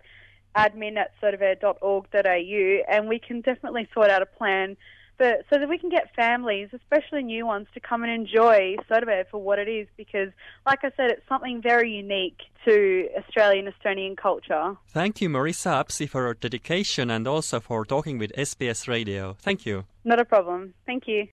admin 0.56 0.98
at 0.98 1.12
sodavare.org.au 1.22 2.84
and 2.90 3.10
we 3.10 3.20
can 3.20 3.42
definitely 3.42 3.88
sort 3.94 4.10
out 4.10 4.22
a 4.22 4.25
plan 4.25 4.78
so 5.17 5.57
that 5.60 5.69
we 5.69 5.77
can 5.77 5.89
get 5.89 6.13
families, 6.15 6.69
especially 6.74 7.24
new 7.24 7.45
ones, 7.45 7.67
to 7.74 7.79
come 7.79 8.03
and 8.03 8.12
enjoy 8.12 8.75
Sõrve 8.89 9.25
for 9.29 9.41
what 9.41 9.60
it 9.60 9.67
is 9.67 9.88
because, 9.98 10.29
like 10.65 10.79
I 10.84 10.91
said, 10.98 11.12
it's 11.12 11.27
something 11.29 11.62
very 11.62 11.91
unique 11.91 12.39
to 12.65 13.07
Australian 13.17 13.72
Estonian 13.72 14.17
culture. 14.17 14.75
Thank 14.89 15.22
you, 15.22 15.29
Marissa 15.29 15.72
Apsey, 15.84 16.10
for 16.10 16.22
your 16.25 16.34
dedication 16.34 17.10
and 17.10 17.27
also 17.27 17.60
for 17.60 17.86
talking 17.86 18.17
with 18.17 18.31
SBS 18.38 18.88
Radio. 18.88 19.38
Thank 19.39 19.65
you. 19.65 19.86
Not 20.03 20.19
a 20.19 20.25
problem. 20.25 20.74
Thank 20.86 21.03
you. 21.07 21.24